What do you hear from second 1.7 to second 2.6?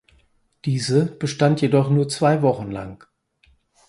nur zwei